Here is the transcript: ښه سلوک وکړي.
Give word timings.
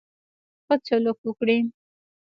ښه 0.65 0.75
سلوک 0.85 1.17
وکړي. 1.27 1.57